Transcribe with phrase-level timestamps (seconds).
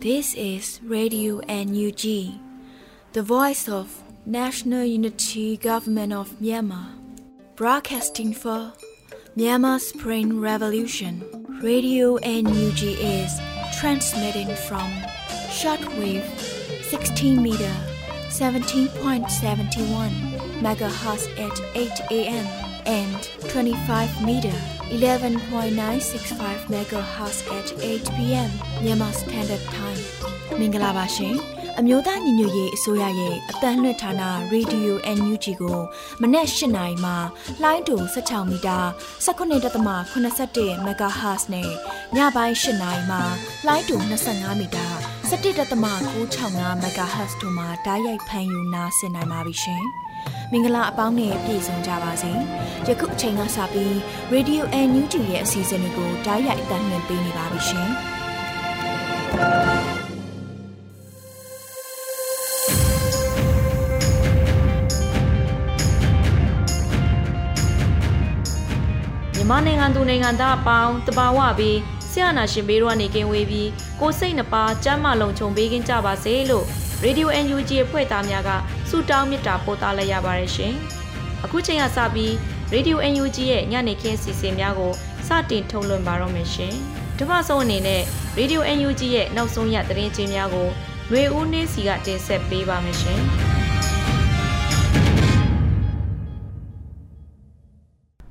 [0.00, 2.40] This is Radio NUG,
[3.12, 6.88] the voice of National Unity Government of Myanmar,
[7.56, 8.72] broadcasting for
[9.36, 11.22] Myanmar Spring Revolution.
[11.62, 13.40] Radio NUG is
[13.78, 14.90] transmitting from
[15.48, 16.24] shortwave
[16.90, 17.74] 16 meter
[18.28, 20.10] 17.71
[20.60, 22.71] megahertz at 8 a.m.
[22.86, 24.58] and 25 meter
[24.90, 28.50] 11.965 megahertz at 8 p.m.
[28.82, 30.02] Myanmar Standard Time
[30.60, 31.36] မင်္ဂလာပါရှင်
[31.78, 34.12] အမျိုးသားညီညွတ်ရေးအစိုးရရဲ့အတန်းလွှင့်ဌာန
[34.54, 35.80] Radio NUG ကို
[36.22, 37.16] မနေ့၈နိုင်မှာ
[37.62, 38.78] လိုင်းတူ16မီတာ
[39.26, 41.70] 19.87 MHz နဲ့
[42.16, 43.22] ညပိုင်း၈နိုင်မှာ
[43.66, 43.96] လိုင်းတူ
[44.28, 44.86] 25မီတာ
[45.30, 49.84] 17.665 MHz တို့မှာဓာတ်ရိုက်ဖမ်းယူနားဆင်နိုင်ပါပြီရှင်။
[50.52, 52.32] မင်္ဂလာအပေါင်းနဲ့ပြည့်စုံကြပါစေ။
[52.88, 53.92] ယခုအချိန်ကစပြီး
[54.34, 57.90] Radio NUG ရဲ့အစီအစဉ်လေးကိုတားရိုက်အသံလွှင့်ပေးနေပါပြီရှင်။
[69.34, 71.78] မြန်မာနိုင်ငံသူနိုင်ငံသားအပေါင်းတဘာဝပြီး
[72.10, 73.68] ဆရာနာရှင်ဘေးတို့ကနေကင်းဝေးပြီး
[74.00, 76.66] ကိုစိတ်နှပါစမ်းမလုံးခြုံပေးခြင်းကြပါစေလို့
[77.04, 78.50] Radio NUG အဖွဲ့သားများက
[78.92, 80.74] ဆုတောင်းမေတ္တာပို့သလိုက်ရပါတယ်ရှင်။
[81.44, 82.32] အခုချိန်ကစပြီး
[82.74, 84.92] Radio NUG ရဲ့ညနေခင်းအစီအစဉ်များကို
[85.26, 86.72] စတင်ထုတ်လွှင့်ပါတော့မယ်ရှင်။
[87.16, 88.02] ဒီမှာဆုံးအနေနဲ့
[88.38, 90.68] Radio NUG ရဲ့နောက်ဆုံးရသတင်းချင်းများကို
[91.08, 93.20] ຫນွေဦးနှင်းစီကတင်ဆက်ပေးပါမယ်ရှင်။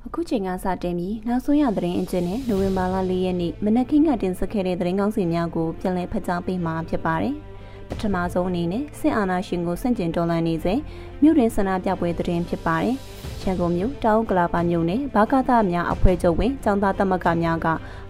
[0.06, 7.36] အခုချိန်ကစတင်ပြီးနောက်ဆုံးရသတင်းအကျဉ်းနဲ့နိုဝင်ဘာလ၄ရက်နေ့မနက်ခင်းကတင်ဆက်ခဲ့တဲ့သတင်းကောင်းစီများကိုပြန်လည်ဖတ်ကြားပေးမှာဖြစ်ပါတယ်။
[7.92, 10.78] ပထမဆုံးအနေနဲ့စစ်အာဏာရှင်ကိုဆန့်ကျင်တော်လှန်နေစဉ်
[11.22, 12.96] မြို့တွင်ဆန္ဒပြပွဲသတင်းဖြစ်ပါတယ်။
[13.42, 17.66] ရန်ကုန်မြို့တောင်ကလာပါမြို့နယ်ဘာကာသများအဖွဲ့ချုပ်ဝင်ចောင်းသားသမဂ္ဂများက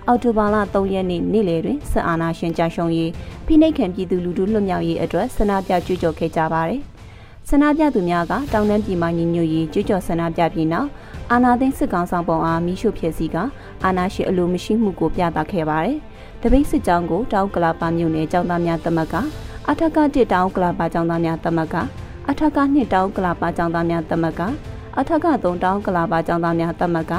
[0.06, 3.10] အော်တိုဘာလ3ရက်နေ့နေ့လယ်တွင်စစ်အာဏာရှင်ကြာရှုံးရေး
[3.46, 6.80] ဖိနှိပ်ခံပြည်သူလူထုလွတ်မြောက်ရေးအတွက်ဆန္ဒပြကြွကြော်ခဲ့ကြပါတယ်။
[7.48, 10.88] ဆန္ဒပြသူများကတောင်တန်းပြည်မှညီညွတ်ရေးကြွကြော်ဆန္ဒပြပြီးနောက်
[11.30, 13.36] အာနာသိန်းစစ်ကောင်ဆောင်ပုံအားမိရှုဖြစ်စီက
[13.84, 15.98] အာနာရှိအလိုမရှိမှုကိုပြသခဲ့ပါတယ်။
[16.42, 19.14] တပိတ်စစ်ကြောင်းကိုတောင်ကလာပါမြို့နယ်ចောင်းသားများသမဂ္ဂ
[19.70, 21.76] အထက်ကတစ်တောင်းကလာပါကျောင်းသားများသမဂ္ဂ
[22.30, 24.42] အထက်ကနှစ်တောင်းကလာပါကျောင်းသားများသမဂ္ဂ
[24.98, 27.12] အထက်ကသုံးတောင်းကလာပါကျောင်းသားများသမဂ္ဂ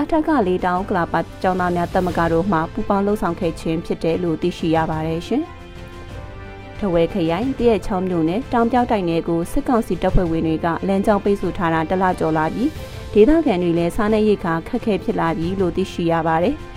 [0.00, 5.42] အထက်ကလေးတောင်းကလာပါကျောင်းသားများသမဂ္ဂတို့မှပူးပေါင်းလှုပ်ဆောင်ခဲ့ခြင်းဖြစ်တယ်လို့သိရှိရပါတယ်ရှင်။
[6.78, 12.70] ထဝဲခရိုင်တရက်ချောင်းမြို့နယ်တောင်ပြောက်တိုင်နယ်ကိုစစ်ကောင်စီတပ်ဖွဲ့ဝင်တွေကလမ်းကြောင်းပိတ်ဆို့ထားတာတလကျော်လာပြီး
[13.14, 16.56] ဒေသခံတွေလည်းစားနပ်ရိက္ခာခက်ခဲဖြစ်လာပြီလို့သိရှိရပါတယ်။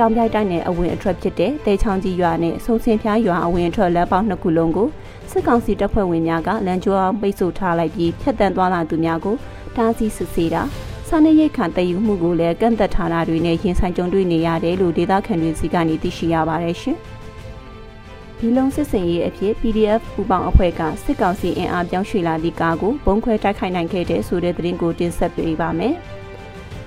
[0.00, 4.88] တောင်ပြိုက်တိုင်းနယ်အဝင်အထွက်ဖြစ်တဲ့တဲချောင်းကြီးရွာနဲ့ဆုံစင်ဖျားရွာအဝင်အထွက်လမ်းပေါင်းနှစ်ခုလုံးကို
[5.30, 9.36] စစ်ကောင်စီတပ်ဖွဲ့ဝင်များကလမ်းကျောအောင်ပိတ်ဆို့ထားလိုက်ပြီးဖျက်တမ်းသွားလာသူများကို
[9.76, 10.62] တားဆီးစစ်ဆေးတာ
[11.08, 16.96] စာနေရိတ်ခံတည်ယူမှုကိုလည်းကန့်သက်ထားတာတွေနဲ့ရင်ဆိုင်ကြုံတွေ့နေရတယ်လို့ဒေသခံတွေစီကနေသိရှိရပါတယ်ရှင်။
[18.38, 25.96] ဒီလုံးစစ်စင်ရေးအဖြစ် PDF ပူပေါင်းအဖွဲ့ကစစ်ကောင်စီအင်အားပြောင်းရွှေ့လာသည့်ကားကိုဘုံခွဲတိုက်ခိုက်နိုင်ခဲ့တဲ့ဆိုတဲ့သတင်းကိုတင်ဆက်ပေးပါမယ်။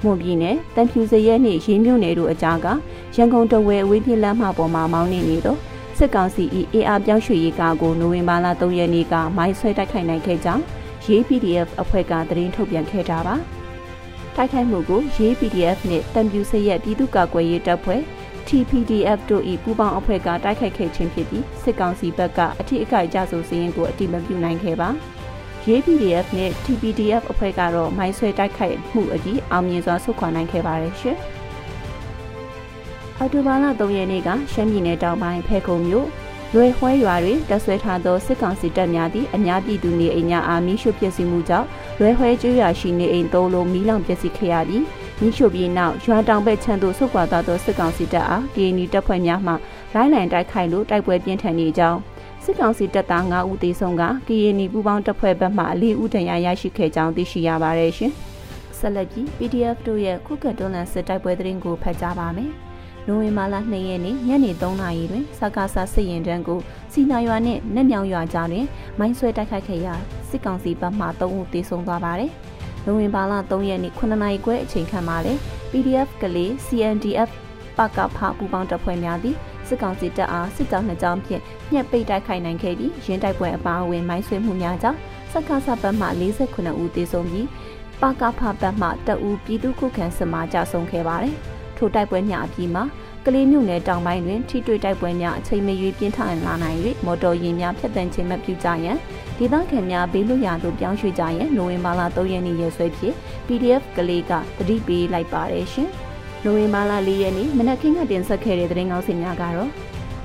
[0.04, 2.68] မွန်ပြည်နယ်တန်ဖြူစရဲနှင့်ရင်းမြို့နယ်တို့အကြားက
[3.16, 5.58] ရန်ကုန်တဝဲအဝေးပြေးလမ်းမပေါ်မှာမောင်းနေနေသော
[5.98, 6.44] စစ်ကောင်စီ၏
[6.74, 10.64] အေအာပြောင်းရွှေ့ရေးကားကိုနိုဝင်ဘာလ3ရက်နေ့ကမိုင်းဆွဲတိုက်ခိုက်နိုင်ခဲ့ကြောင်း
[11.06, 13.36] ရေး PDF အဖွဲ့ကသတင်းထုတ်ပြန်ခဲ့တာပါ
[14.36, 18.02] တိုက်ခိုက်မှုကိုရေး PDF နှင့်တန်ဖြူစရဲပြည်သူ့ကာကွယ်ရေးတပ်ဖွဲ့
[18.48, 24.90] TPDF တို့၏ပူးပေါင်းအဖွဲ့ကတိုက်ခိုက်ခဲ့ခြင်းဖြစ်ပြီးစစ်ကောင်စီဘက်ကအထိအခိုက်ကြဆိုစီရင်ကိုအတိမပြုနိုင်ခဲ့ပါ။
[25.66, 31.18] JPDF နဲ့ TPDF အဖွဲ့ကတော့မိုင်းဆွဲတိုက်ခိုက်မှုအကြီးအောင်မြင်စွာဆုတ်ခွာနိုင်ခဲ့ပါတယ်ရှင်။
[33.18, 36.08] အော်တိုဘာလ3ရက်နေ့ကရှမ်းပြည်နယ်တောင်ပိုင်းဖဲခုံမြို့
[36.54, 41.68] လွယ်ခွဲရွာတွင်တပ်ဆွဲထားသောစစ်ကောင်စီတပ်များသည့်အများပြည်သူနေအိမ်များအားမိရှုပျက်စီးမှုကြောင့်
[42.00, 44.86] လွယ်ခွဲကျွော်ရှိနေအိမ်သုံးလုံးမီးလောင်ပျက်စီးခဲ့ရပြီး
[45.20, 49.54] မိရှုပြီးနောက်ရွာတောင်ဘက်ခြမ်းသို့ဆုတ်ခွာသွားသောစစ်ကောင်စီတပ်အား KNY တပ်ဖွဲ့များမှ
[49.94, 52.00] လိုင်းလံတိုက်ခိုက်လို့တိုက်ပွဲပြင်းထန်နေကြောင်း
[52.46, 58.12] စစ်ကောင်စီတပ်သား9ဦးသေဆုံးကကရင်နီပူးပေါင်းတပ်ဖွဲ့ဘက်မှ4ဦးဒဏ်ရာရရှိခဲ့ကြောင်းသိရှိရပါတယ်ရှင်။
[58.78, 62.52] ဆက်လက်ပြီး PDF တို့ရဲ့ခုခံတွန်းလှန်စစ်တိုက်ပွဲသတင်းကိုဖတ်ကြားပါမယ်။
[63.08, 66.60] နိုဝင်ဘာလ2ရက်နေ့ညနေ3နာရီတွင်စကားဆစစ်ရင်တန်းကို
[66.94, 68.66] စီနာရွာနှင့်နက်မြောင်ရွာကြားတွင်
[69.00, 69.94] မိုင်းဆွဲတိုက်ခိုက်ခဲ့ရာ
[70.30, 72.32] စစ်ကောင်စီဘက်မှ3ဦးသေဆုံးသွားပါတယ်။
[72.86, 75.34] နိုဝင်ဘာလ3ရက်နေ့9နာရီခွဲအချိန်ခန့်မှာလဲ
[75.72, 77.30] PDF ကလေး CNDF
[77.78, 79.36] ပကဖပူပေါင်းတပ်ဖွဲ့များသည်
[79.74, 81.42] စစ်ကောင်စီတပ်အားစစ်ကြောင်းနှစ်ကြောင်းဖြင့်
[81.72, 85.00] ညှက်ပိတ်တိုက်ခိုက်နိုင်ခဲ့ပြီးရင်းတိုက်ပွဲအပါအဝင်မိုင်းဆွဲမှုများကြောင့်
[85.32, 86.08] စက္ကစဘက်မှ
[86.42, 87.48] 48ဦးသေဆုံးပြီး
[88.02, 91.36] ပကဖဘက်မှတအူပြည်သူ့ခုခံစစ်မှကြဆုံးခဲ့ပါတယ်။
[91.78, 92.84] ထိုတိုက်ပွဲများအပြီးမှာ
[93.26, 98.98] ကလေးမြို့နယ်တောင်ပိုင်းတွင်ထိတွေ့တိုက်ပွဲများအချိန်မရွေးပြင်းထန်လာနိုင်၍မော်တော်ယာဉ်များဖျက်ဆီးခြင်းမပြုကြရန်
[99.38, 103.16] ဒေသခံများဘေးလွတ်ရာသို့ပြောင်းရွှေ့ကြရန်နိုဝင်ဘာလ3ရက်နေ့ရက်စွဲဖြင့်
[103.48, 105.90] PDF ကလေးကတတိပေးလိုက်ပါတယ်ရှင်။
[106.46, 109.70] နိုဝင်ဘာလ၄ရက်နေ့မနက်ခင်းကတင်ဆက်ခဲ့တဲ့သတင်းကောင်းစီများကတော့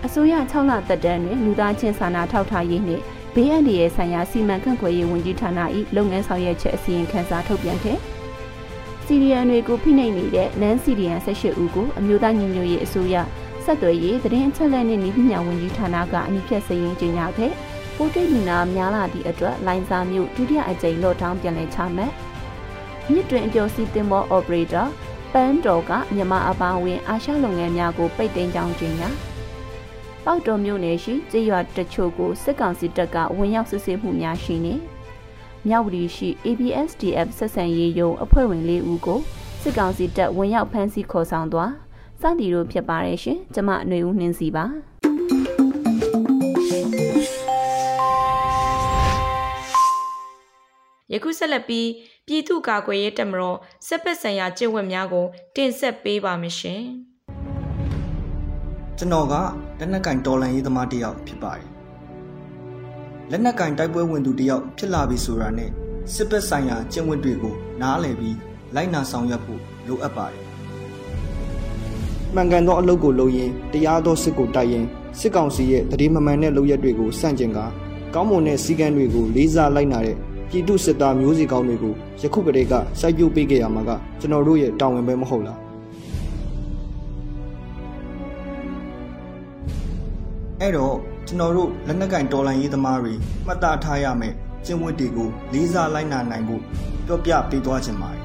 [0.06, 3.02] အစိုးရ6လသက်တမ်းတွင်လူသားချင်းစာနာထောက်ထားရေးနှင့်
[3.34, 5.50] ဘေးအန္တရာယ်ဆိုင်ရာစီမံခန့်ခွဲရေးဝန်ကြီးဌာန၏
[5.96, 7.98] လုပ်ငန်းဆောင်ရွက်ချက်အစီရင်ခံစာထုတ်ပြန်ခဲ့
[9.06, 13.16] စီရီယန်တွေကိုဖိနှိပ်နေတဲ့နန်းစီရီယန်18ဦးကိုအမျိုးသားညီညွတ်ရေးအစိုးရ
[13.64, 17.52] ဆက်သွယ်ရေးသတင်းအချက်အလက်နှင့်ဤပညာဝန်ကြီးဌာနကအနိဖြတ်စရင်ကြေညာခဲ့
[17.96, 22.12] ပိုးတိတ်လူနာများလာသည့်အတွက်လိုင်းစာမျိုးဒုတိယအကြိမ်လော့ဒေါင်းပြန်လည်ချမှတ်
[23.10, 24.86] မြစ်တွင်အပျော်စီးတင်မော operator
[25.32, 29.08] ပန်းတော်ကမြန်မာအပါအဝင် အာရှလုပ်ငန်းများကိုပိတ်သိမ်းကြောင်းကြေညာ
[30.24, 34.74] ပေါက်တော်မြို့နယ်ရှိကျေးရွာတချို့ကိုစစ်ကောင်စီတပ်ကဝင်ရောက်စစ်ဆေးမှုများရှိနေ
[35.68, 39.20] မြောက်ဝတီရှိ ABSDF ဆက်ဆံရေးယုံအဖွဲ့ဝင်၄ဦးကို
[39.62, 41.72] စစ်ကောင်စီတပ်ဝင်ရောက်ဖမ်းဆီးခေါ်ဆောင်သွား
[42.20, 44.64] စသည်တို့ဖြစ်ပါတယ်ရှင်ကျမຫນွေဦးနှင်းစီပါ
[51.12, 51.86] ယခုဆက်လက်ပြီး
[52.30, 55.26] ပြည်သူ့ကာကွယ်ရေးတပ်မတော်စစ်ပက်ဆိုင်ရာကျင့်ဝတ်များကို
[55.56, 56.82] တင်ဆက်ပေးပါမယ်ရှင်။
[58.98, 59.34] ကျွန်တော်က
[59.78, 61.68] လက်နက်ကင်တော်လန်ရေးသမားတစ်ယောက်ဖြစ်ပါတယ်။
[63.30, 65.70] လက်နက်ကင်တိုက်ပွဲဝင်သူတစ်ယောက်ဖြစ်လာပြီဆိုတာနဲ့
[66.14, 68.36] စစ်ပက်ဆိုင်ရာကျင့်ဝတ်တွေကို နားလည်ပြီး
[68.74, 70.42] လိုက်နာဆောင်ရွက်ဖို့လိုအပ်ပါတယ်။
[72.34, 74.84] မှန်ကန်သောအလုပ်ကိုလုပ်ရင်တရားသောစစ်ကိုတိုက်ရင်
[75.18, 77.58] စစ်ကောင်စီရဲ့တတိမမှန်တဲ့လုပ်ရက်တွေကိုစန့်ကျင်က
[78.14, 80.16] ကောင်းမွန်တဲ့စည်းကမ်းတွေကိုလေးစားလိုက်နာတဲ့
[80.50, 83.90] ပြည်သူစစ်သားမျိုးစီကောင်းတွေကိုယခုကတည်းကစိုက်ပျိုးပေးခဲ့ရမှာက
[84.20, 85.58] ကျွန်တော်တို့ရဲ့တာဝန်ပဲမဟုတ်လား
[90.60, 90.94] အဲ့တော့
[91.26, 93.12] ကျွန်တော်တို့လက်နက်ကင်တော်လှန်ရေးသမားတွေ
[93.46, 94.34] မှတ်သားထားရမယ်
[94.64, 96.62] ကျင့်ဝတ်တွေကိုလေးစားလိုက်နာနိုင်ဖို့
[97.06, 98.22] ပြောပြပေးသွားခြင်းပါတယ်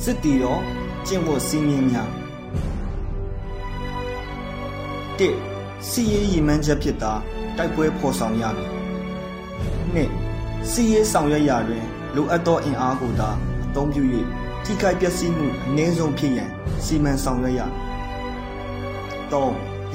[0.00, 0.58] စစ်တီရော
[1.06, 2.10] ကျင့်ဝတ်စည်းမျဉ်းများ
[5.18, 5.22] ၁
[5.90, 7.12] စီရေးရည်မှန်းချက်ဖြစ်တာ
[7.56, 8.73] တိုက်ပွဲဖော်ဆောင်ရမည်
[9.94, 10.10] နှစ်
[10.70, 13.30] စီးရေးဆောင်ရွက်ရာတွင်လိုအပ်သောအင်အားကိုသာ
[13.64, 14.02] အသုံးပြု၍
[14.64, 16.50] ထိခိုက်ပျက်စီးမှုအနည်းဆုံးဖြစ်ရန်
[16.84, 17.72] စီမံဆောင်ရွက်ရမည်။
[19.32, 19.34] ၃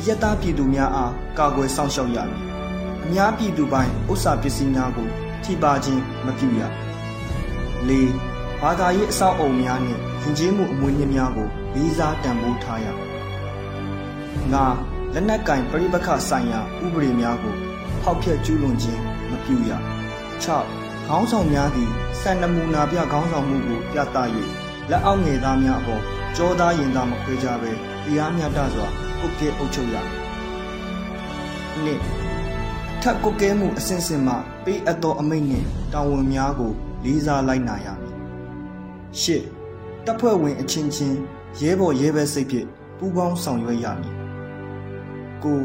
[0.06, 2.42] ရတပြည်သူများအားကာကွယ်စောင့်ရှောက်ရမည်။
[3.04, 5.08] အများပြည်သူပိုင်းဥစ္စာပစ္စည်းများကို
[5.44, 6.62] ထိပါခြင်းမပြုရ။
[7.88, 7.92] ၄
[8.62, 12.88] ဘာသာရေးအဆောက်အအုံများနှင့်ယဉ်ကျေးမှုအမွေအနှစ်များကိုလေးစားတန်ဖိုးထားရ။
[14.54, 14.56] ၅
[15.14, 17.56] လက်နက်ကင်ပြိပခဆိုင်ရာဥပဒေများကို
[18.02, 19.72] ဖောက်ဖျက်ကျူးလွန်ခြင်း မပြုရ
[20.44, 21.92] 6ခေါင်းဆောင်များသည်
[22.22, 24.18] စံနမူနာပြခေါင်းဆောင်မှုကိုပြသ၍
[24.90, 26.04] လက်အောက်ငယ်သားများအပေါ်
[26.36, 27.72] ကြောသားရင်သားမခွဲကြဘဲ
[28.06, 28.88] တရားမျှတစွာ
[29.20, 29.96] ကုတ်ကဲအုပ်ချုပ်ရ
[31.84, 32.00] မည်။
[33.02, 36.74] ထပ်ကုတ်ကဲမှုအစဉ်စဉ်မှပေးအပ်သောအမိန့်နှင့်တာဝန်များကို
[37.04, 38.16] လေးစားလိုက်နာရမည်။
[39.22, 39.26] ၈
[40.06, 41.18] တပ်ဖွဲ့ဝင်အချင်းချင်း
[41.62, 42.68] ရဲဘော်ရဲဘက်စိတ်ဖြင့်
[42.98, 44.16] ပူးပေါင်းဆောင်ရွက်ရမည်။
[45.44, 45.62] ကို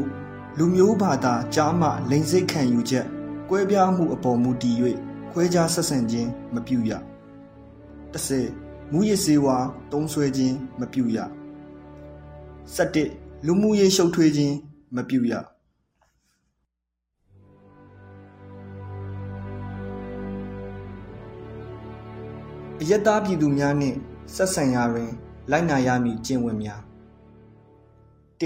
[0.57, 3.05] လူမျိုးဘာသာကြားမှလိန်စိတ်ခံယူချက်
[3.49, 4.75] ကွဲပြားမှုအပေါ်မူတည်၍
[5.31, 6.91] ခွဲခြားဆက်ဆံခြင်းမပြုရ
[8.13, 9.57] 30မူရစ်စေဝါ
[9.91, 11.17] တုံးဆွဲခြင်းမပြုရ
[12.75, 14.55] 17လူမှုရေးရှုပ်ထွေးခြင်း
[14.95, 15.33] မပြုရ
[22.81, 23.97] အယက်သားပြည်သူများနှင့်
[24.35, 25.11] ဆက်ဆံရာတွင်
[25.51, 26.81] လိုက်နာရမည့်ကျင့်ဝတ်များ
[28.41, 28.43] ၁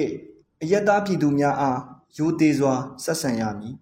[0.61, 1.79] အယက်သားပြည်သူများအား
[2.17, 2.73] ရိုသေစွာ
[3.03, 3.75] ဆက်ဆံရမည်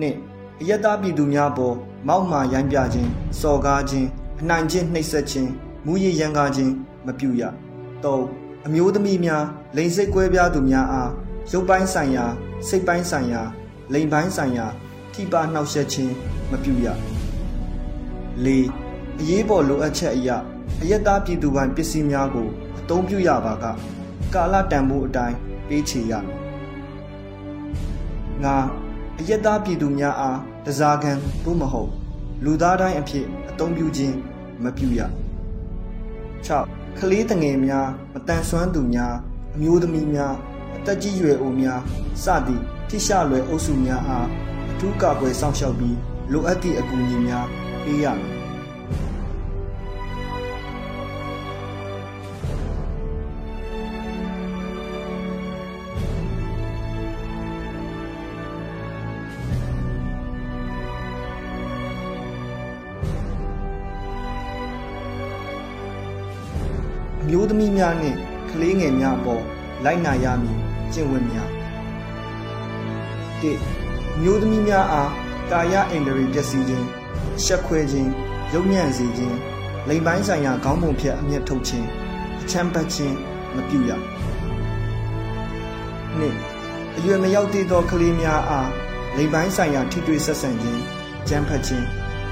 [0.00, 0.18] နှင့်
[0.60, 1.76] အယက်သားပြည်သူများပေါ်
[2.08, 3.10] မောက်မာရိုင်းပြခြင်း
[3.40, 4.08] စော်ကားခြင်း
[4.40, 5.50] အနိုင်ကျင့်နှိပ်စက်ခြင်း
[5.86, 6.72] မူရည်ရန်ကားခြင်း
[7.06, 7.42] မပြုရ
[8.04, 8.20] ၃
[8.66, 9.44] အမျိုးသမီးများ
[9.76, 11.10] လိန်စိတ်ကွဲပြားသူများအား
[11.52, 12.24] ရုပ်ပိုင်းဆိုင်ရာ
[12.68, 13.42] စိတ်ပိုင်းဆိုင်ရာ
[13.92, 14.66] လိန်ပိုင်းဆိုင်ရာ
[15.12, 16.12] ထိပါနှောက်ယှက်ခြင်း
[16.50, 16.86] မပြုရ
[18.44, 18.48] ၄
[19.20, 20.36] အရေးပေါ်လိုအပ်ချက်အရာ
[20.80, 23.64] အယက်သားပြည်သူပိုင်းပစ္စည်းများကိုအသုံးပြုရပါက
[24.34, 25.36] ကာလတန်ဖိုးအတိုင်း
[25.68, 26.36] ပေးချေရမည်
[28.44, 28.87] ၅
[29.20, 31.12] အယက်သားပြည်သူများအားတစားခံ
[31.44, 31.90] သို့မဟုတ်
[32.44, 34.16] လူသားတိုင်းအဖြစ်အသုံးပြုခြင်း
[34.62, 35.00] မပြုရ
[36.36, 39.14] 6ကလေးတငယ်များမတန်ဆွမ်းသူများ
[39.54, 40.34] အမျိုးသမီးများ
[40.76, 41.80] အသက်ကြီးရွယ်အိုများ
[42.24, 44.26] စသည့်ထိရှလွယ်အုပ်စုများအား
[44.70, 45.96] အထူးကာကွယ်စောင့်ရှောက်ပြီး
[46.32, 47.46] လိုအပ်သည့်အကူအညီများ
[47.84, 48.37] ပေးရမည်
[67.28, 68.18] မျိုးသမီးများနှင့်
[68.50, 69.42] ကလေးငယ်များအပေါ်
[69.84, 70.58] လိုက်နာရမည်
[70.92, 71.48] ကျင့်ဝတ်များ
[73.42, 73.44] ၁
[74.22, 75.10] မျိုးသမီးများအား
[75.50, 76.86] ကာယအင်ဒရီပျက်စီးခြင်း
[77.44, 78.10] ရှက်ခွဲခြင်း
[78.52, 79.36] ရုပ်ညံ့စေခြင်း
[79.88, 81.86] လိမ်ပိုင်းဆိုင်ရာခေါင်းပုံဖြတ်အမျက်ထုတ်ခြင်း
[82.40, 83.16] အချမ်းပတ်ခြင်း
[83.54, 83.90] မပြုရ
[86.18, 86.34] နှစ်
[86.96, 88.70] အရွယ်မရောက်သေးသောကလေးများအား
[89.16, 90.82] လိမ်ပိုင်းဆိုင်ရာထိတွေ့ဆက်ဆံခြင်း
[91.28, 91.86] ကြမ်းဖက်ခြင်း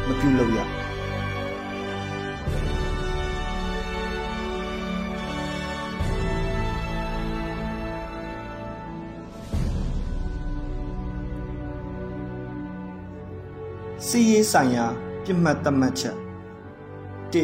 [0.07, 0.59] မပြုလုပ်ရ
[14.19, 14.87] စီးရေးဆိုင်ရာ
[15.25, 16.17] ပြစ်မှတ်သတ်မှတ်ချက်
[17.33, 17.35] ၁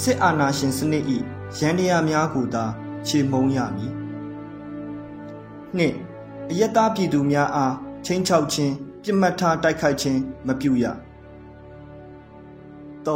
[0.00, 1.04] စစ်အာဏာရှင်စနစ်၏
[1.58, 2.64] ရန်တရားများကိုသာ
[3.06, 3.92] ခြေမုံရမည်
[5.78, 5.80] ၂
[6.50, 10.84] အယက်သားပြည်သူများအားချင်းချောက်ခြင်းပြစ်မှတ်ထားတိုက်ခိုက်ခြင်းမပြုရ
[13.06, 13.08] ၃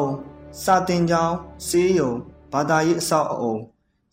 [0.62, 1.36] စာတင်ကြောင်း
[1.68, 2.12] စေးရုံ
[2.52, 3.56] ဘာသာရေးအဆောက်အအုံ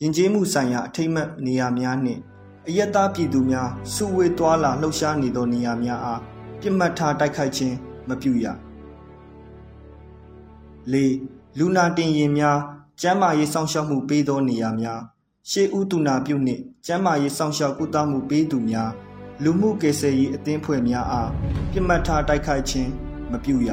[0.01, 2.21] ယဉ်ကျေးမှုဆိုင်ရာအထိမ့်မှတ်နေရာများနှင့်
[2.67, 6.21] အယက်သားပြည်သူများစုဝေးသွားလာလှုပ်ရှားနေသောနေရာများအား
[6.61, 7.75] ပြစ်မှတ်ထားတိုက်ခိုက်ခြင်း
[8.11, 8.47] မပြုရ
[10.91, 10.95] ၄
[11.57, 12.59] လူနာတင်ရင်များ
[13.01, 15.01] ကျန်းမာရေးစောင့်ရှောက်မှုပေးသောနေရာများ
[15.49, 18.91] ရှေးဥတုနာပြုနှင့်ကျန်းမာရေးစောင့်ရှောက်ကုသမှုပေးသူများ
[19.43, 21.29] လူမှုကေဆယ်ရေးအသင်းဖွဲ့များအား
[21.71, 22.91] ပြစ်မှတ်ထားတိုက်ခိုက်ခြင်း
[23.31, 23.69] မပြုရ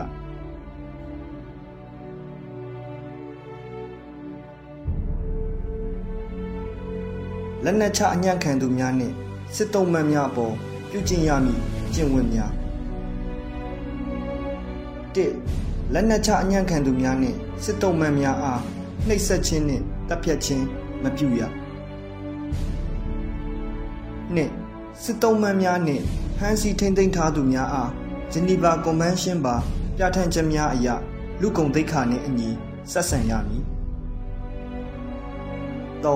[7.64, 9.14] လက်နက်ချအညံ့ခံသူများနှင့်
[9.55, 10.55] စစ်တုံးမှန်များအပေါ်
[10.90, 11.61] ပြုကျင့်ရမည်
[11.95, 12.52] ကျင့်ဝတ်များ
[15.14, 18.61] ၁ လက်နက်ချအညံ့ခံသူများနှင့်စစ်တုံးမှန်များအား
[19.06, 20.64] နှိပ်စက်ခြင်းနှင့်တပ်ဖြတ်ခြင်း
[21.02, 21.40] မပြုရ
[24.37, 24.38] ၂
[25.02, 26.02] စစ်တုံးမှန်များနှင့်
[26.37, 27.90] ဖမ်းဆီးထိန်းသိမ်းထားသူများအား
[28.32, 29.56] ဂျနီဗာကွန်ဗင်းရှင်းပါ
[29.97, 30.88] ပြဋ္ဌာန်းချက်များအရ
[31.40, 32.49] လူကုန်သိက္ခာနှင့်အညီ
[32.92, 33.64] ဆက်ဆံရမည်
[36.04, 36.06] ၃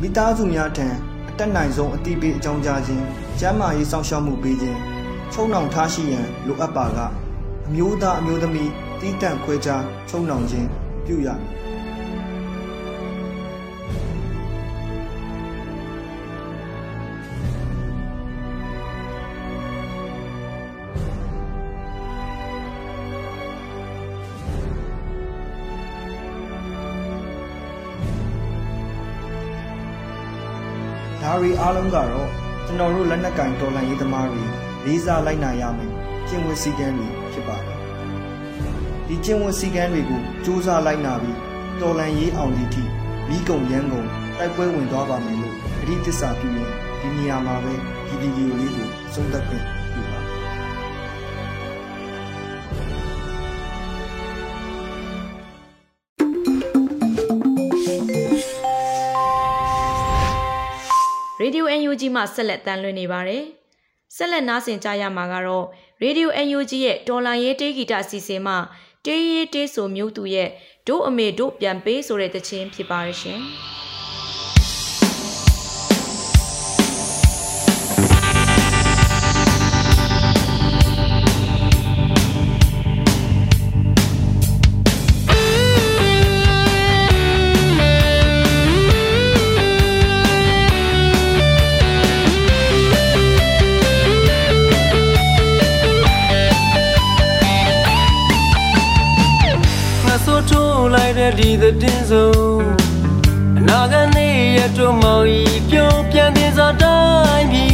[0.00, 0.88] မိသားစုများထံ
[1.28, 3.04] အတက်နိုင်ဆုံးအတိပေးအကြောင်းကြားခြင်း
[3.40, 4.78] ကျန်းမာရေးစောင့်ရှောက်မှုပေးခြင်း
[5.32, 6.98] ချုံနှောင်ထားရှိရန်လိုအပ်ပါက
[7.66, 8.70] အမျိုးသားအမျိုးသမီး
[9.00, 10.68] တီးတန့်ခွဲခြားချုံနှောင်ခြင်း
[11.06, 11.54] ပြုရမည်
[31.22, 32.28] ဒါရီအားလုံးကတော့
[32.66, 34.44] ကျွန်တော်တို့လက်နက်ကင်တော်လှန်ရေးသမားတွေ
[34.84, 35.92] လေးစားလိုက်နာရမယ်
[36.28, 37.73] ကျင့်ဝတ်စည်းကမ်းတွေဖြစ်ပါတယ်
[39.14, 41.38] ဒီကျင့်ဝတ်စည်းကမ်းတွေကိုစူးစမ်းလိုက်နာပြီး
[41.80, 42.82] တော်လှန်ရေးအောင်ဒီထိ
[43.28, 47.74] မိကုံရန်ကုန်တိုက်ပွဲဝင်သွားပါမယ်လို့အဓိသစ္စာပြုရင်ဒီနေရာမှာပဲ
[48.06, 50.18] ဒီဗီဒီယိုလေးကိုဆုံးသက်ခွင့်ပြုပါ
[61.40, 63.44] ရေဒီယို UNG မှဆက်လက်တမ်းလွှင့်နေပါတယ်။
[64.16, 65.66] ဆက်လက်နားဆင်ကြရမှာကတော့
[66.02, 68.54] ရေဒီယို UNG ရဲ့တော်လန်ရေးတေးဂီတအစီအစဉ်မှ
[69.06, 70.50] တေးရေးတေးဆိုမျိုးသူရဲ့
[70.86, 73.40] ဒို့အမေဒို့ပြန်ပေးဆိုတဲ့တခြင်းဖြစ်ပါရဲ့ရှင်။။
[100.50, 102.64] ထိုးလိုက်တဲ့ဒီသတင်ဆုံး
[103.58, 106.98] အနာဂတ်နေ့ရတော့မောင်ဤပြုံးပြန်တင်စားတို
[107.36, 107.66] င်းပြီ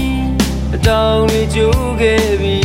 [0.75, 2.59] အတောင်လေးကျိုးခဲ့ပြီ။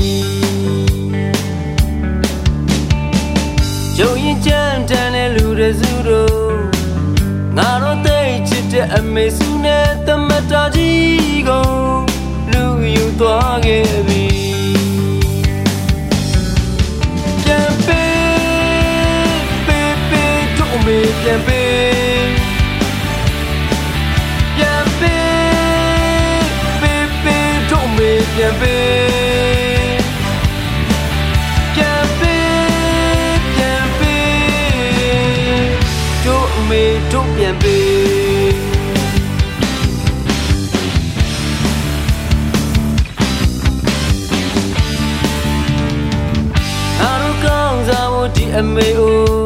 [3.98, 6.38] ကျုံရင်ကြမ်းတမ်းတဲ့လူတွေစုတို့
[7.58, 11.64] ငါတို့သိချစ်တဲ့အမေစုနဲ့တမတာကြီးကို
[12.52, 12.64] လူ
[12.96, 14.15] ယူသွားခဲ့ပြီ။
[21.28, 22.34] ပြန်ပေး
[24.58, 26.46] ပြန်ပေး
[26.82, 30.02] ပေးပေးတို့မေပြန်ပေး
[31.76, 35.68] ပြန်ပေးပြန်ပေး
[36.26, 37.86] တို့မေတို့ပြန်ပေး
[47.00, 49.45] ငါတို့ကောင်းစားဖို့ဒီအမေအို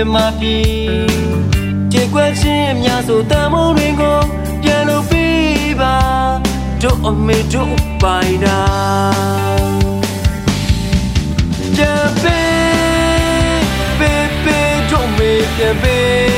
[0.00, 0.70] င်ဒီမြမပြည်
[1.92, 4.18] ကြေကွက်ချင်းများဆိုတန်မိုးတွေကို
[4.62, 5.96] ပြန်လို့ပြီးပါ
[6.82, 8.60] တို့အမေတို့ပိုင်တာ
[11.76, 13.64] ပြန်ပေး
[13.98, 16.29] ပေးပေးတို့မေပြန်ပေး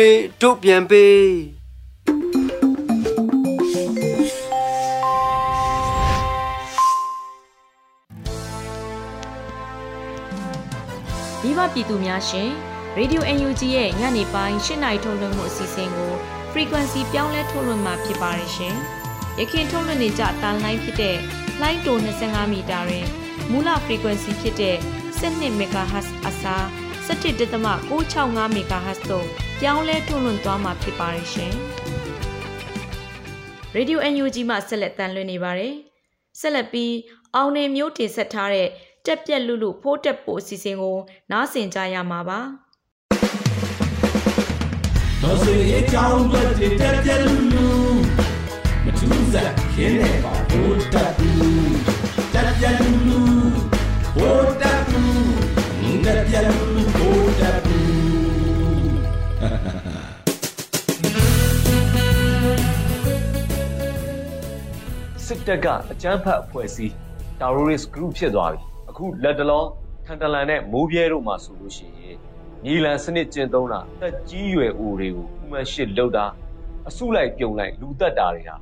[0.00, 1.24] မေတို့ပြန်ပေး
[11.42, 12.50] မိဘပြည်သူများရှင်
[12.98, 16.12] Radio UNG ရဲ့ညနေပိုင်း၈နာရီထုတ်လွှင့်မှုအစီအစဉ်ကို
[16.52, 18.76] frequency ပြောင်းလဲထုတ်လွှင့်မှာဖြစ်ပါတယ်ရှင်။
[19.38, 21.16] ရခင်ထုတ်လွှင့်နေကြတာလိုင်းဖြစ်တဲ့
[21.62, 23.06] လိုင်းတို25မီတာတွင်
[23.50, 24.76] မူလ frequency ဖြစ်တဲ့
[25.20, 26.64] 12 MHz အစား
[27.06, 31.52] 17.665 MHz သို့ ပြောင်းလဲထုတ်လွှင့်သွားမှာဖြစ်ပါတယ်ရှင်။
[33.76, 35.72] Radio UNG မှဆက်လက်တန်လွှင့်နေပါတယ်။
[36.40, 36.94] ဆက်လက်ပြီး
[37.34, 38.68] အောင်နေမျိုးတင်ဆက်ထားတဲ့
[39.06, 40.98] တက်ပြက်လူလူဖိုးတက်ပို့အစီအစဉ်ကို
[41.30, 42.40] နားဆင်ကြရမှာပါ။
[45.22, 46.40] တော်စေအကြောင်းတွေ
[46.80, 47.66] တက်ပြက်လူလူ
[48.84, 51.32] မထူးစားခင်းနေပါဘိုးတက်လူ
[52.34, 53.18] တက်ပြက်လူလူ
[54.16, 54.49] ဘိုး
[65.32, 66.94] စစ်တပ်ကအကြမ်းဖက်အဖွဲ့အစည်း
[67.40, 69.64] terrorist group ဖြစ်သွားပြီအခုလက်တလော
[70.04, 72.16] ထန်တလန်နဲ့မိုးပြဲတို့မှာဆိုလို့ရှိရင်
[72.64, 76.26] ညီလန်စနစ်ကျင့်သုံးတာတက်ကြီးရွယ်အိုတွေကိုဥမှန်ရှစ်လောက်တာ
[76.88, 78.56] အစုလိုက်ပြုံလိုက်လူသက်တာတွေဟာ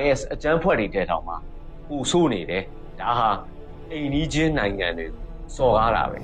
[0.00, 1.36] IS အကြမ်းဖက်တွေတဲတောင်မှာ
[1.88, 2.64] ပူဆိုးနေတယ်
[3.00, 3.30] ဒါဟာ
[3.90, 5.06] အိမ်နီးချင်းနိုင်ငံတွေ
[5.56, 6.18] စော်ကားတာပဲ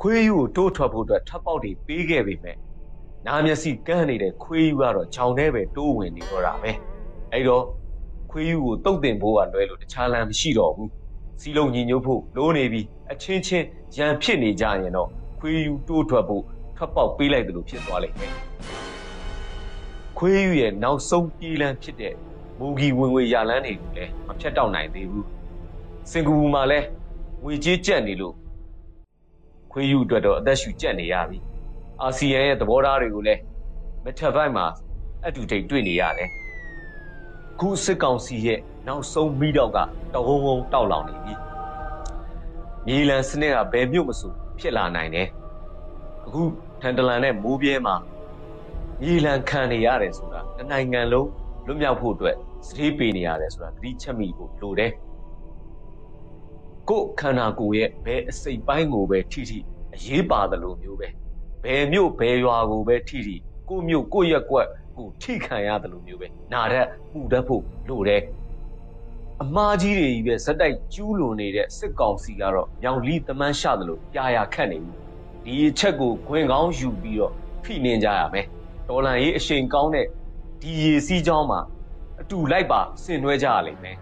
[0.00, 2.56] ခွေးယူကိုတိုးထွက်ဖို့အတွက်ထပ်ပေါက်တွေပေးခဲ့ပေမဲ့
[3.26, 6.70] နာမျက်စိကန်းနေတဲ့ခွေးယူကတော့ဂျောင်ထဲပဲတိုးဝင်နေတော့တာပဲ
[7.32, 7.64] အဲ့တော့
[8.30, 10.90] ခွေးယူကိုတုတ်တင်ဖို့ကလွဲလို့တခြားလမ်းမရှိတော့ဘူး
[11.40, 16.42] စီလုံးညီညွတ်ဖို့လိုနေပြီအချင်းချင်းရန်ဖြစ်နေကြရင်တော့ခွေးယူတိုးထွက်ဖို့
[16.76, 18.32] ထွက်ပေါက်ပေးလိုက်တယ်လို့ဖြစ်သွားလိမ့်မယ်
[20.18, 22.14] ခွေးယူရဲ့နောက်ဆုံးပြေးလန်းဖြစ်တဲ့
[22.58, 25.26] မူဂီဝင်ငွေရလန်းတွေကိုလည်းမဖြတ်တောက်နိုင်သေးဘူး
[26.10, 26.86] စင်ကာပူမှာလည်း
[27.44, 28.34] ငွေကြေးကျပ်နေလို့
[29.72, 31.38] ခွေးယူအတွက်တော့အသက်ရှူကျပ်နေရပြီ
[32.02, 33.40] အာဆီယံရဲ့သဘောထားတွေကိုလည်း
[34.04, 34.66] မထက်ပိုင်းမှာ
[35.26, 36.30] အတူတိတ်တွေ့နေရတယ်
[37.60, 39.78] ခုစစ်ကောင်စီရဲ့နောက်ဆုံးမိတော့က
[40.14, 41.34] တဝုံဝုံတောက်လောင်နေပြီ
[42.86, 45.28] မြေလံစနစ်ကဘယ်မြို့မဆိုဖြစ်လာနိုင်တယ်
[46.26, 46.42] အခု
[46.80, 47.96] ထန်တလန်နဲ့မိုးပြဲမှာ
[49.02, 51.28] မြေလံခံနေရတယ်ဆိုတာတစ်နိုင်ငံလုံး
[51.66, 54.92] လွတ်မြောက်ဖို့အတွက်စတိပေးနေရတယ်ဆိုတာသတိချက်မိဖို့လိုတယ်
[56.88, 59.58] ကိုယ်ခန္ဓာကိုယ်ရဲ့ဘယ်အစိတ်ပိုင်းကိုပဲထိထိ
[59.94, 61.08] အရေးပါတယ်လို့မျိုးပဲ
[61.64, 63.36] ဘယ်မြို့ဘယ်ရွာကိုပဲထိထိ
[63.68, 64.66] ကိုယ့်မြို့ကိုယ့်ရက်ကွက်
[64.98, 68.22] ကိုထိခံရတယ်လို့မျိုးပဲနာတတ်ပူတတ်ဖို့လိုတယ်
[69.42, 74.94] အမားကြီးတွေကြီးပဲဇက်တိုက်ကျူးလွန်နေတဲ့စစ်ကောင်စီကတော့မြောင်လီတမန်းရှတယ်လို့ပြာရခတ်နေပြီ
[75.44, 77.32] ဒီအချက်ကိုခွင်ကောင်းယူပြီးတော့
[77.64, 78.46] ဖိနှင်းကြရမယ်
[78.88, 80.06] တော်လန်ရေးအရှိန်ကောင်းတဲ့
[80.62, 81.60] ဒီရေစီးကြောင်းမှာ
[82.20, 83.96] အတူလိုက်ပါဆင်နွှဲကြရလိမ့်မယ်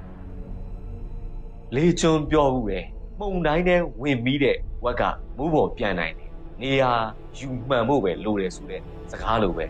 [1.75, 2.79] လေချွန်ပြောဘူးပဲ
[3.19, 5.03] မှုန်တိုင်းနဲ့ဝင်ပြီးတဲ့ဝက်က
[5.37, 6.31] မူးပေါ်ပြန်နိုင်တယ်
[6.63, 6.93] နေရာ
[7.39, 8.81] ယူမှန်ဖို့ပဲလိုတယ်ဆိုတဲ့
[9.11, 9.67] စကားလိုပဲ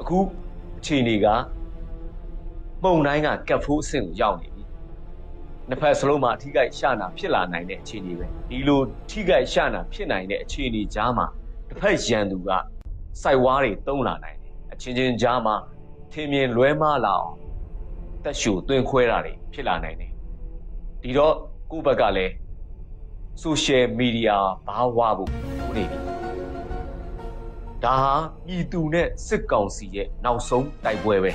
[0.00, 0.18] အခု
[0.86, 1.26] အခြေအနေက
[2.82, 4.64] မှုန်တိုင်းကကတ်ဖိုးအဆင့်ကိုရောက်နေပြီ
[5.68, 11.26] နှစ်ဖက်စလုံးမှာအထီးကိုက်ရှာနာဖြစ်လာနိုင်တဲ့အခြေအနေပဲဒီလိုထိကိုက်ရှာနာဖြစ်နိုင်တဲ့အခြေအနေကြားမှာ
[11.68, 12.50] တစ်ဖက်ရန်သူက
[13.22, 15.56] စိုက်ဝါးတွေတုံးလာနိုင်တယ်အချင်းချင်းကြားမှာ
[16.12, 17.36] ထင်မြင်လွဲမှားလာအောင်
[18.24, 20.12] တက်ရှူသွင်းခွဲတာတွေဖြစ်လာနိုင်တယ်
[21.02, 21.34] ဒီတော့
[21.70, 22.32] ကိုယ့်ဘက်ကလည်း
[23.42, 26.13] social media ဘာဝဖို့လိုနေပြီ
[27.84, 28.14] ဒါဟာ
[28.46, 31.32] ပြည်သူနဲ့စစ်ကောင်စီရဲ့နောက်ဆုံးတိုက်ပွဲပဲ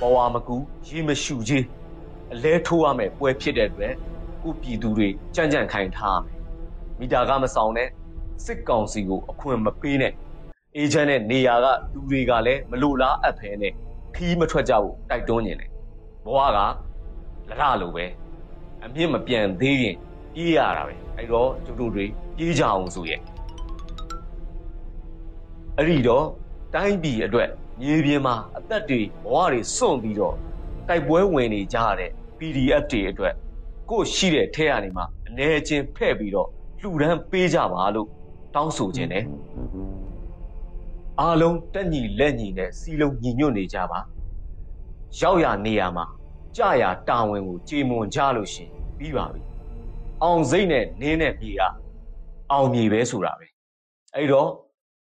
[0.00, 0.56] ပေါ်ဝါမကူ
[0.86, 1.64] ရေမရှူကြီး
[2.32, 3.94] အလဲထိုးရမယ်ပွဲဖြစ်တဲ့အတွက်
[4.42, 6.38] ကိုပြည်သူတွေကြံ့ကြံ့ခိုင်ထားရမယ်
[7.00, 7.88] မီတာကမဆောင်နဲ့
[8.44, 10.12] စစ်ကောင်စီကိုအခွင့်မပေးနဲ့
[10.76, 13.72] အေဂျင့်နဲ့နေရာကလူတွေကလည်းမလိုလားအပ်ဖဲနဲ့
[14.14, 15.70] ခီးမထွက်ကြဘူးတိုက်တွန်းနေတယ်
[16.24, 16.60] ဘဝကလ
[17.60, 18.04] ရလိုပဲ
[18.84, 19.96] အမြင့်မပြန်သေးရင်
[20.34, 22.04] ပြေးရတာပဲအဲ့တော့ကျတို့တွေ
[22.36, 23.20] ပြေးကြအောင်ဆိုရဲ့
[25.78, 26.26] အဲ့ဒီတော့
[26.74, 30.36] တိုင်းပြည်အတွက်မြေပြင်မှာအသက်တွေဘဝတွေစွန့်ပြီးတော့
[30.88, 33.34] တိုက်ပွဲဝင်နေကြရတဲ့ PDF တွေအတွက်
[33.90, 36.48] ကိုယ့်ရှိတဲ့ထဲကနေမှအနေချင်းဖဲ့ပြီးတော့
[36.80, 38.08] လှူဒန်းပေးကြပါလို့
[38.54, 39.24] တောင်းဆိုခြင်းတယ်
[41.20, 44.00] အားလုံးတက်ညီလက်ညီနဲ့စီလုံးညီညွတ်နေကြပါ
[45.20, 46.04] ရောက်ရနေရမှာ
[46.56, 49.42] ကြာရတာဝန်ကိုကြေမွန်ကြလို့ရှင်ပြီးပါပြီ
[50.22, 51.62] အောင်စိတ်နဲ့နင်းနဲ့ပြေက
[52.52, 53.46] အောင်မြေပဲဆိုတာပဲ
[54.14, 54.50] အဲ့တော့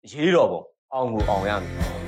[0.08, 2.00] ရေးတော်ပုံအောင်ကိုအောင်ရမယ်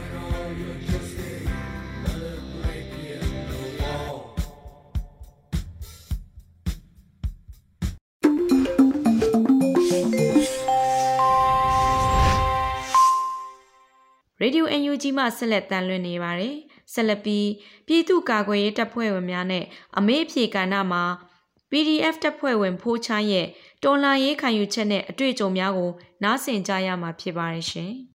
[14.40, 16.56] ရေဒီယို UNG မှဆက်လက်တန်လွှင့်နေပါတယ်။
[16.92, 17.48] ဆက်လက်ပြီး
[17.86, 19.64] ပြည်သူ့ကာကွယ်ရေးတပ်ဖွဲ့ဝင်များနဲ့
[19.96, 21.04] အမေးအဖြေကဏ္ဍမှာ
[21.70, 23.46] PDF တပ်ဖွဲ့ဝင်ဖိုးချမ်းရဲ့
[23.84, 25.90] တော်လှန်ရေးခံယူချက်နဲ့အတွေ့အကြုံများကို
[26.22, 27.92] နားဆင်ကြရမှာဖြစ်ပါတယ်ရှင်။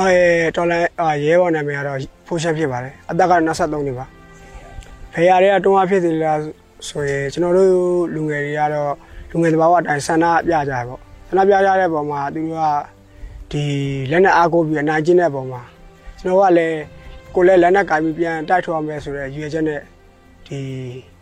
[0.02, 0.14] ။အဲ
[0.56, 4.06] တော်လိုင်းအာရဲဘော်နာမည်ကတော့ဖိုးချက်ဖြစ်ပါတယ်။အသက်က23နှစ်ပါ။
[5.14, 6.38] ဖေရတွေကတွန်းအားဖြစ်သေးလား
[6.88, 7.72] ဆိုရင်ကျွန်တော်တို့
[8.14, 8.94] လူငယ်တွေကတော့
[9.30, 13.64] လူငယ်တဘာဝအတိုင်းဆန္ဒပြကြတယ်ပေါ့။ဆန္ဒပြကြတဲ့ပုံမှာသူတို့ကဒီ
[14.10, 15.62] လက်နဲ့အားကိုးပြီးအနိုင်ကျင့်တဲ့ပုံမှာ
[16.18, 16.78] ကျွန်တော်ကလည်း
[17.34, 19.80] ကိုယ်လည်းလက်နဲ့ကင်ပြီးပြန်တိုက်ထွားမယ်ဆိုတဲ့ရွေချက်နဲ့
[20.46, 20.58] ဒီ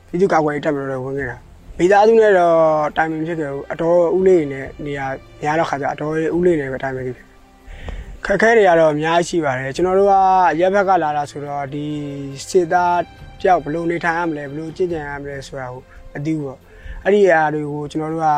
[0.08, 1.38] ပြည်သူ့ကာကွယ်ရေးတပ်မတော်တွေဝင်ခဲ့တာ။
[1.78, 2.56] မိသားစုနဲ့တော့
[2.96, 5.06] တိုင်ပင်ဖြစ်တယ်အတော်ဦးလေးနဲ့နေရာ
[5.42, 7.26] များတော့ခါကြအတော်ဦးလေးနဲ့ပဲတိုင်ပင်ဖြစ်တယ်
[8.26, 10.14] ခက်ခဲတွေကတော့အများကြီးရှိပါတယ်ကျွန်တော်တို့က
[10.60, 11.86] ရက်ဘက်ကလာတာဆိုတော့ဒီ
[12.48, 12.98] စစ်သား
[13.40, 16.58] ပြောက်ဘယ်လိုနေထိုင်ရမလဲဘယ်လိုကြင်ကြံရမလဲဆိုတာကိုမသိဘူးပေါ့
[17.04, 18.28] အဲ့ဒီအရာတွေကိုကျွန်တော်တို့က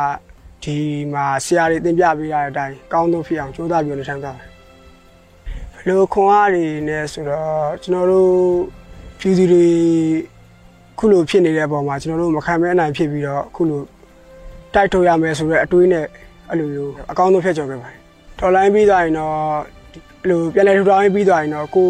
[0.65, 0.77] ဒီ
[1.13, 4.49] မှာဆရာတွေသင်ပြပေးရတဲ့အတိုင်းကောင်းဆုံးဖြစ်အောင်ကြိုးစားပြီးနေထိုင်သွားတယ်
[5.75, 8.33] ဘယ်လိုခွန်အားတွေနဲ့ဆိုတော့ကျွန်တော်တို့
[9.21, 9.67] ပြည်သူတွေ
[10.99, 13.81] ခုလိုဖြစ်နေတဲ့ပုံမှာကျွန်တော်တို့မခံမဲအနိုင်ဖြစ်ပြီးတော့ခုလို
[14.75, 16.05] တိုက်ထုတ်ရမယ်ဆိုတော့အတွေးနဲ့
[16.51, 17.99] အဲ့လိုမျိုးအကောင်းဆုံးဖြစ်ကြခဲ့ပါတယ်
[18.39, 19.37] တော်လိုင်းပြီးသွားရင်တော့
[20.23, 21.89] အဲ့လိုပြန်လဲထူထောင်ရေးပြီးသွားရင်တော့ကို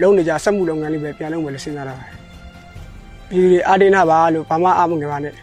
[0.00, 2.06] လုံးနေကြစက်မှုလုပ်ငန်းလေးပဲပြန်လုပ်မယ်လို့စဉ်းစားတာပဲ
[3.28, 5.34] ပြည်သူတွေအာတင်းနာပါလို့ဘာမှအမငယ်ပါနဲ့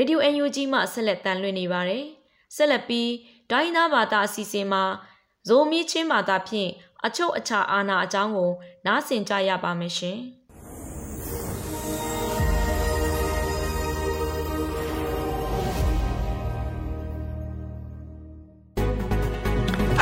[0.00, 2.04] ရေဒီယို UNG မှဆက်လက်တန်လွှင့်နေပါတယ်။
[2.56, 3.10] ဆက်လက်ပြီး
[3.50, 4.84] ဒိုင်းသားဘာသာအစီအစဉ်မှာ
[5.48, 6.70] ဇိုမီချင်းဘာသာဖြင့်
[7.06, 8.50] အချုပ်အခြာအာဏာအကြောင်းကို
[8.86, 10.18] နားဆင်ကြရပါမယ်ရှင်။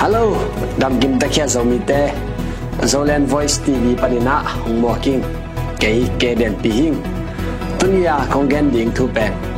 [0.00, 0.24] Hello,
[0.80, 2.00] dam kim takhya zomite.
[2.90, 5.22] Zolan Voice TV panina hong walking.
[5.82, 6.96] Kay ke den pihing.
[7.78, 9.57] Tunya kongen ding thu pen.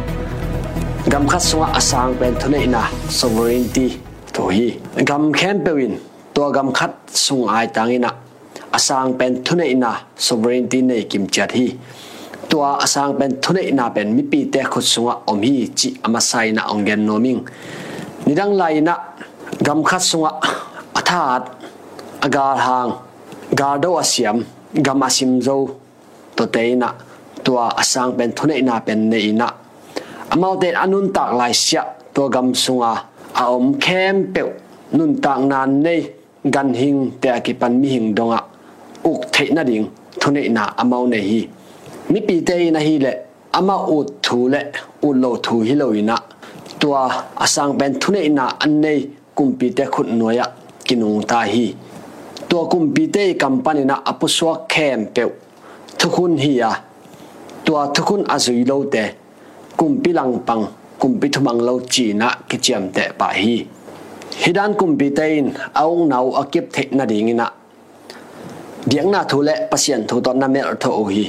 [1.11, 3.87] Gam khat sunga asang pen thune ina sovereignty
[4.33, 4.67] to hi.
[5.09, 5.93] Gam khen pewin
[6.33, 8.11] to gam khat sung ai tangina.
[8.77, 11.67] Asang pen thune ina sovereignty nei kim chat hi.
[12.51, 16.89] ตัวอสางเป็นทุนเนาเป็นมิปีเตะขุดสงะอมฮีจิอามาไซนะองเก
[30.36, 31.82] maudet anun tak lai sia
[32.14, 32.94] to gam sunga.
[33.34, 34.42] A om kem pe
[34.92, 36.00] nun tak nan nei
[36.44, 38.38] gan hing te akipan mi hing donga.
[39.04, 39.86] Uk thei na ding
[40.20, 41.48] thune na amau nei hi.
[42.08, 43.12] Mi pi te na hi le,
[43.52, 44.60] ama u thu le,
[45.02, 46.16] u lo thu hi lo ina
[46.80, 47.02] tua
[47.36, 50.44] asang ben thune na an nei kumpi te khut noya
[50.84, 51.74] kinung ta hi.
[52.48, 55.22] Tua kumpi te company na apuswa kem pe
[55.98, 56.70] thukun hi ya
[57.64, 59.19] tua thukun azui lo te
[59.76, 60.64] cung bị lăng băng
[60.98, 63.64] kumpi bị kumpi băng lo chi na ki chiam te pa hi.
[64.36, 67.50] Hidan kumpi tein aung nau akip the na ding na
[68.86, 71.28] diang lệ thule pasien thu to nam me tho o hi.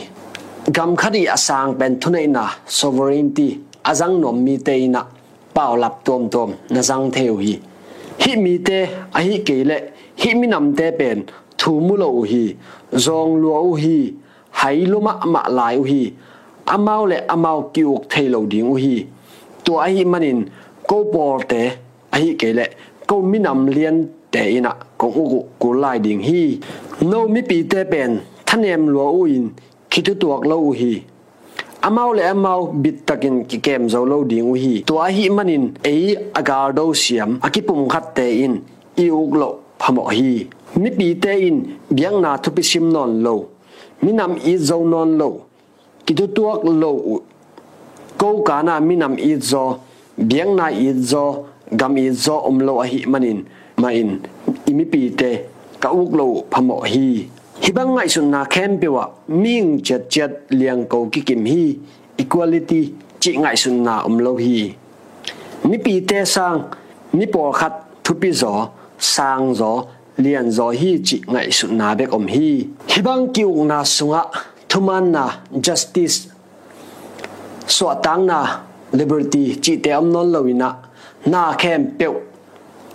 [0.73, 0.95] Gam
[1.27, 5.03] à sang bên thu này na sovereignty à azang nom mi te na
[5.53, 7.57] bảo lập tom tom na zang theo hi.
[8.19, 9.81] Hi mi te a à hi ke lệ,
[10.17, 11.23] hi mi nam te bên
[11.57, 12.55] thu mu lo hi.
[12.91, 14.11] Zong luo hi
[14.51, 16.11] hai luma ma lai hi
[16.75, 18.95] amau le amau kiuk thailo ding u hi
[19.65, 20.39] to a hi manin
[20.89, 21.61] ko por te
[22.13, 22.65] a hi ke le
[23.07, 23.97] ko minam lian
[24.33, 26.41] te ina ko ugu ku lai ding hi.
[27.09, 28.11] No mi pi te pen,
[28.47, 29.45] thanem lo u in,
[29.91, 30.93] khitu tuak lo u hi
[31.87, 35.25] amau le amau bit takin ki kem zo lo ding u hi to a hi
[35.37, 38.53] manin ei agar do siam, akipum khat te in
[39.03, 39.49] iuk lo
[39.81, 40.47] phamo hi.
[40.81, 41.57] Mi pi te in,
[41.95, 43.35] biang na thupi sim non lo
[44.03, 45.29] mi nam i zo non lo
[46.05, 46.91] ki tu tuak lo
[48.19, 49.63] ko cá na mi nam i zo
[50.29, 51.25] biang na i zo
[51.79, 53.39] gam i zo om lo a hi manin
[53.81, 54.11] ma in
[54.69, 55.31] imi pi te
[55.81, 57.25] ka uk lo phamo hi.
[57.61, 61.77] Hibang ngai sun na khem pe wa ming chet chet liang ko ki kim hi,
[62.17, 62.81] equality
[63.21, 64.73] chi ngai sun na om lo hi.
[65.63, 66.59] Mi pi te sang
[67.13, 68.53] mi por khat thu pi zo,
[68.97, 69.71] sang zo,
[70.17, 72.67] lian zo hi chi ngai sun na bek om hi.
[72.91, 74.23] Hibang bang kiu na sunga
[74.71, 75.23] thuman na
[75.59, 76.31] justice.
[77.67, 78.39] So na
[78.93, 79.59] liberty.
[79.59, 80.69] Chi te am non loina
[81.25, 81.53] na.
[81.55, 82.07] Khem pe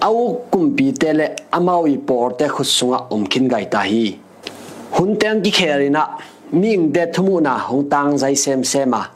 [0.01, 4.19] au kumpi te le amau i por te khusunga om gai ta hi.
[4.93, 6.03] Hun ten ki kherina
[6.53, 9.11] ming de thumu na hong tang zai sem sema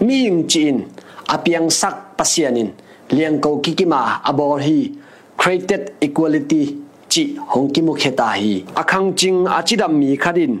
[0.00, 0.84] ming chin
[1.28, 2.70] apiang sak pasianin
[3.10, 4.92] liang ko kikima abor hi.
[5.38, 6.76] Created equality.
[7.08, 8.64] Chi hong ki mu ta hi.
[8.74, 10.54] Akhang ching achidam mi kharin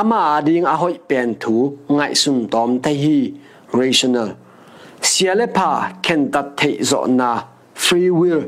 [0.00, 3.32] ama ding a hoi pen thu ngai sun tom te hi,
[3.72, 4.28] rational.
[5.02, 7.30] Siale pa ken tat thei zo na,
[7.74, 8.42] free will,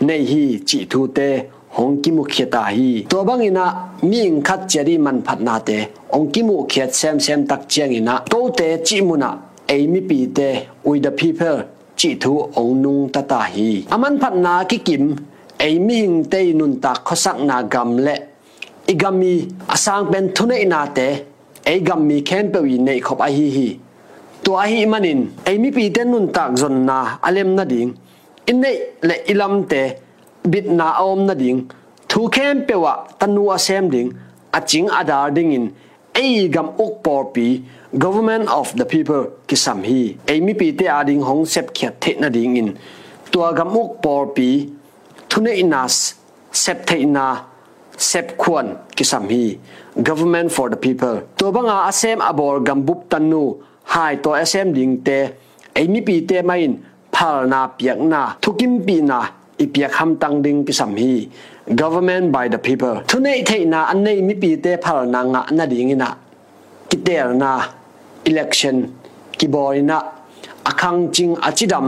[0.00, 1.28] nei hi chi thu te,
[1.76, 3.04] hong ki mu ta hi.
[3.10, 3.66] To bang ina
[4.02, 5.78] ming khat cheri man phat na te,
[6.16, 8.14] ong ki mu khet sem sem tak chiang ina.
[8.30, 9.30] To te chi mu na
[9.66, 10.48] ei mi pi te
[10.84, 11.58] with the people,
[11.96, 13.84] chi thu ong nung ta ta hi.
[13.90, 15.16] Aman phat na ki kim
[15.58, 18.31] ei mi hing te nun ta khosak na gam le
[18.86, 21.24] igami asang pen thune ina te,
[21.64, 23.78] ei gammi khen pe wi nei khop a hi hi.
[24.44, 27.94] To a hi manin, ei mi pi ten nun tak zon na alem na ding.
[28.46, 29.82] In nei le ilam te,
[30.50, 31.70] bit na om na ding.
[32.08, 34.12] Thu khem pe wa tanu a sem ding,
[34.52, 35.66] a ching adar ding in.
[36.14, 37.62] Ei gam ok por pi,
[37.98, 40.16] government of the people ki sam hi.
[40.26, 42.76] Ei mi pi te ding hong sep khiat the na ding in.
[43.30, 44.68] Tua gam ok por pi,
[45.30, 46.14] thune inas,
[46.50, 47.51] sep the ina
[48.10, 49.44] sep khuan ki sam hi
[50.08, 53.42] government for the people to banga asem abor gam bup tanu
[53.92, 55.18] hai to asem ding te
[55.80, 56.72] ei mi pi te main
[57.14, 59.18] phal na piak na thukim pi na
[59.64, 61.12] ipiak ham tang ding ki sam hi
[61.80, 65.42] government by the people thune the na an nei mi pi te phal na nga
[65.56, 66.08] na ding ina
[66.90, 67.50] ki ter na
[68.30, 68.76] election
[69.38, 69.98] ki borina
[70.70, 71.86] akhang ching achidam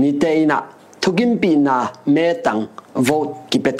[0.00, 0.58] mi te ina
[1.02, 1.76] thukim pi na
[2.14, 2.62] me tang
[3.08, 3.70] vote ki pe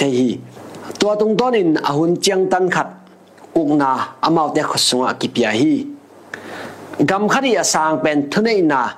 [0.82, 2.86] the hi to tung ton in ahun chiang tan khat
[3.54, 5.86] ukna amau te khosunga ki pia hi
[7.06, 8.92] gam khari asang pen thune na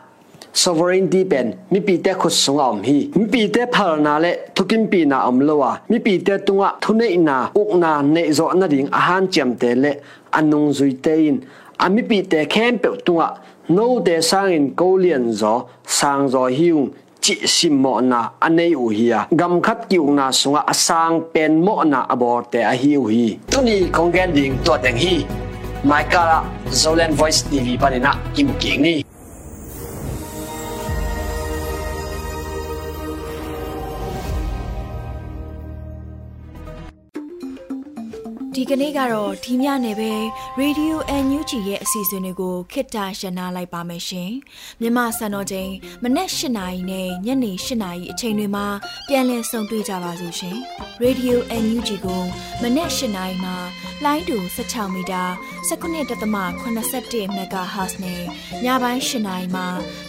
[0.53, 4.37] sovereignty pen mi pi te khut sunga om hi mi pi te phal na le
[4.55, 8.53] thukim pi na om lowa mi pi te tunga thune ina uk na ne zo
[8.53, 9.92] na ding a han chem te le
[10.33, 11.40] anung zui te in
[11.79, 13.29] a mi pi te khem pe tunga
[13.68, 16.90] no te sang in ko lian zo sang zo hiung
[17.25, 21.53] chi sim mo na anei u hiya gam khat ki u na sunga asang pen
[21.67, 25.15] mo na abor te a hi u hi tuni kongen ding to teng hi
[25.89, 26.39] mai kara
[26.81, 28.95] zolen voice tv panina kim king ni
[38.59, 40.12] ဒီကနေ့ကတော့ဒီညနေပဲ
[40.61, 44.31] Radio NUG ရဲ့အစီအစဉ်တွေကိုခਿੱတရရနာလိုက်ပါမယ်ရှင်။
[44.81, 45.71] မြန်မာစံတော်ချိန်
[46.03, 48.67] မနက်၈နာရီနဲ့ညနေ၈နာရီအချိန်တွေမှာ
[49.09, 50.57] ပြောင်းလဲဆုံတွေ့ကြပါစို့ရှင်။
[51.05, 52.23] Radio NUG ကို
[52.62, 53.57] မနက်၈နာရီမှာ
[54.05, 55.23] လိုင်းတူ16မီတာ
[55.69, 58.23] 19.81 MHz နဲ့
[58.64, 59.67] ညပိုင်း၈နာရီမှာ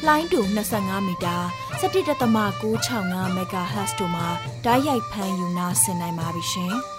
[0.07, 0.39] လိုင်းတူ
[0.73, 1.37] 25မီတာ
[1.81, 4.27] 17.665 MHz တို့မှာ
[4.65, 6.75] ဓာတ်ရိုက်ဖမ်းယူနာဆင်နိုင်ပါပြီရှင်။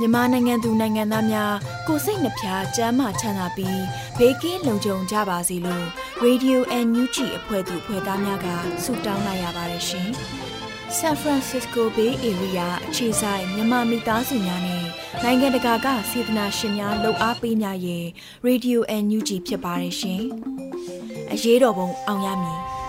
[0.00, 1.54] မြန်မာနိုင်ငံသူနိုင်ငံသားများ
[1.86, 3.82] ကိုစိတ်နှဖျားစမ်းမချမ်းသာပြီး
[4.18, 5.86] ဘေးကင်းလုံခြုံကြပါစေလို့
[6.24, 8.46] Radio NUG အဖွဲ့သူအဖွဲ့သားများက
[8.84, 10.08] ဆုတောင်းလိုက်ရပါတယ်ရှင်။
[10.98, 14.84] San Francisco Bay Area အခြေဆိုင်မြန်မာမိသားစုများနဲ့
[15.22, 18.06] နိုင်ငံတကာကစေတနာရှင်များလှူအားပေးများရဲ့
[18.46, 20.22] Radio NUG ဖြစ်ပါတယ်ရှင်။
[21.32, 22.60] အရေးတော်ပုံအောင်ရမည်။